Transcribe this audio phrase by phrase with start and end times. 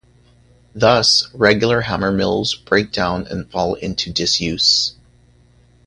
[0.73, 4.95] Thus regular hammer mills break down and fall into disuse.